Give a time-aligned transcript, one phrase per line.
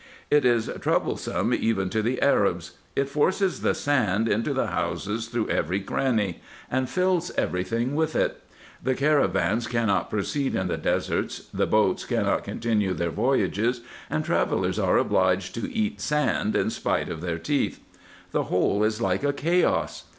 [0.31, 5.49] It is troublesome even to the Arabs; it forces the sand into the houses through
[5.49, 8.41] every cranny, and fills every thing with it.
[8.81, 14.79] The caravans cannot proceed in the deserts; the boats cannot continue their voyages; and travellers
[14.79, 17.79] are obliged to eat sand in spite of their teeth.
[18.31, 20.05] The whole is like a chaos.